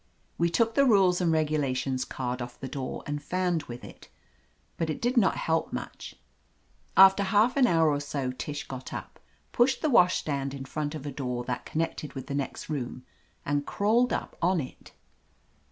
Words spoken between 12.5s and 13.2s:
room